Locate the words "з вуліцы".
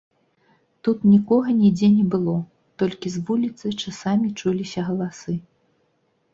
3.17-3.65